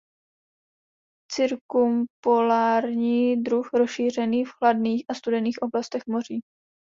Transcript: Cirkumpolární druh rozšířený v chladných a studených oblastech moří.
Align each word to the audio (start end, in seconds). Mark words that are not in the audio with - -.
Cirkumpolární 1.31 3.43
druh 3.43 3.69
rozšířený 3.73 4.45
v 4.45 4.51
chladných 4.51 5.03
a 5.09 5.13
studených 5.13 5.61
oblastech 5.61 6.03
moří. 6.07 6.41